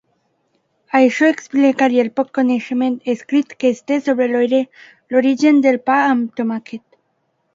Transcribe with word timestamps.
Això 0.99 1.27
explicaria 1.33 2.05
el 2.05 2.09
poc 2.19 2.31
coneixement 2.37 2.95
escrit 3.13 3.53
que 3.63 3.71
es 3.73 3.83
té 3.91 3.99
sobre 4.07 4.29
l'origen 4.47 5.63
del 5.67 5.77
pa 5.91 5.99
amb 6.07 6.33
tomàquet. 6.41 6.85